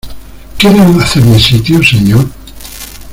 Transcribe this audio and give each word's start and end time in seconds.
¿quiere 0.57 0.79
hacerme 0.79 1.37
sitio, 1.37 1.83
señor? 1.83 2.27